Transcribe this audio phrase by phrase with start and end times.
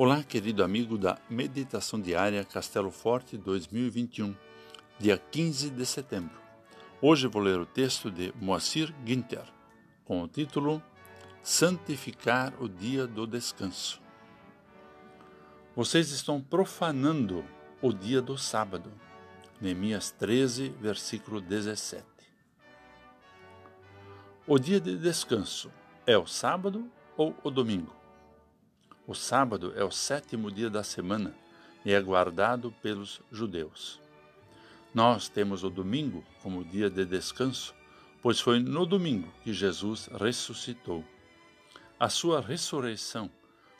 [0.00, 4.32] Olá, querido amigo da Meditação Diária Castelo Forte 2021,
[4.96, 6.38] dia 15 de setembro.
[7.02, 9.42] Hoje vou ler o texto de Moacir Ginter,
[10.04, 10.80] com o título
[11.42, 14.00] Santificar o Dia do Descanso.
[15.74, 17.44] Vocês estão profanando
[17.82, 18.92] o dia do sábado.
[19.60, 22.04] Neemias 13, versículo 17.
[24.46, 25.72] O dia de descanso
[26.06, 27.97] é o sábado ou o domingo?
[29.08, 31.34] O sábado é o sétimo dia da semana
[31.82, 33.98] e é guardado pelos judeus.
[34.92, 37.74] Nós temos o domingo como dia de descanso,
[38.20, 41.02] pois foi no domingo que Jesus ressuscitou.
[41.98, 43.30] A sua ressurreição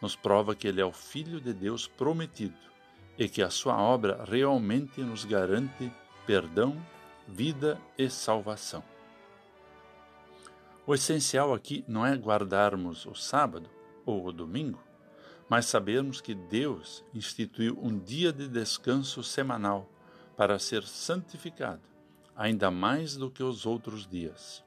[0.00, 2.58] nos prova que ele é o Filho de Deus prometido
[3.16, 5.92] e que a sua obra realmente nos garante
[6.26, 6.84] perdão,
[7.28, 8.82] vida e salvação.
[10.84, 13.70] O essencial aqui não é guardarmos o sábado
[14.04, 14.80] ou o domingo,
[15.52, 19.86] mas sabemos que Deus instituiu um dia de descanso semanal
[20.34, 21.82] para ser santificado,
[22.34, 24.64] ainda mais do que os outros dias.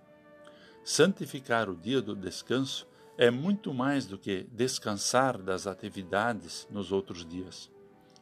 [0.84, 2.88] Santificar o dia do descanso
[3.18, 7.72] é muito mais do que descansar das atividades nos outros dias,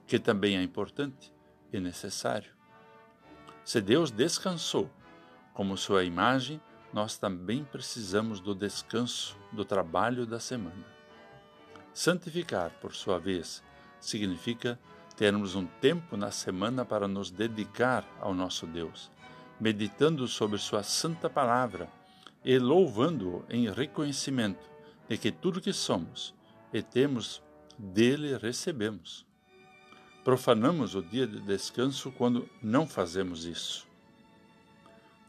[0.07, 1.33] que também é importante
[1.69, 2.53] e necessário.
[3.65, 4.89] Se Deus descansou
[5.53, 6.61] como sua imagem,
[6.93, 10.92] nós também precisamos do descanso do trabalho da semana.
[11.93, 13.61] Santificar, por sua vez,
[13.99, 14.79] significa
[15.15, 19.11] termos um tempo na semana para nos dedicar ao nosso Deus,
[19.59, 21.87] meditando sobre Sua santa palavra
[22.43, 24.67] e louvando-o em reconhecimento
[25.07, 26.33] de que tudo que somos
[26.73, 27.43] e temos
[27.77, 29.25] dele recebemos.
[30.23, 33.85] Profanamos o dia de descanso quando não fazemos isso.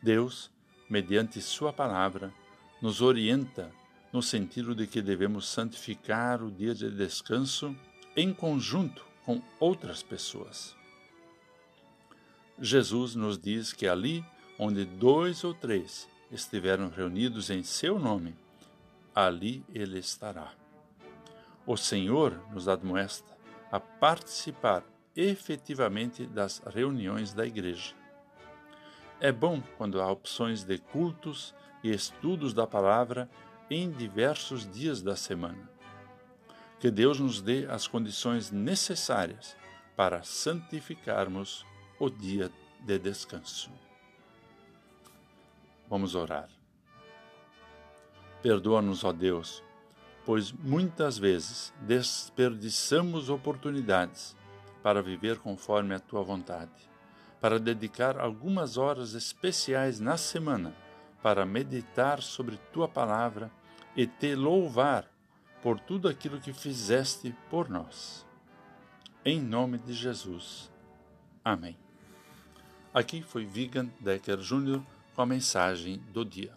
[0.03, 0.51] Deus,
[0.89, 2.33] mediante Sua palavra,
[2.81, 3.71] nos orienta
[4.15, 7.75] no sentido de que devemos santificar o dia de descanso
[8.15, 10.77] em conjunto com outras pessoas.
[12.57, 14.25] Jesus nos diz que ali
[14.57, 18.37] onde dois ou três estiveram reunidos em seu nome,
[19.13, 20.53] ali ele estará.
[21.67, 23.37] O Senhor nos admoesta
[23.69, 24.85] a participar
[25.17, 27.97] efetivamente das reuniões da igreja.
[29.19, 33.29] É bom quando há opções de cultos e estudos da palavra
[33.71, 35.69] em diversos dias da semana.
[36.79, 39.57] Que Deus nos dê as condições necessárias
[39.97, 41.65] para santificarmos
[41.99, 43.71] o dia de descanso.
[45.89, 46.49] Vamos orar.
[48.43, 49.63] Perdoa-nos, ó Deus,
[50.27, 54.37] pois muitas vezes desperdiçamos oportunidades
[54.83, 56.91] para viver conforme a tua vontade,
[57.41, 60.84] para dedicar algumas horas especiais na semana
[61.25, 63.51] para meditar sobre tua palavra
[63.97, 65.11] e te louvar
[65.63, 68.27] por tudo aquilo que fizeste por nós.
[69.25, 70.71] Em nome de Jesus.
[71.43, 71.79] Amém.
[72.93, 74.83] Aqui foi Vigan Decker Jr.
[75.15, 76.53] com a mensagem do dia.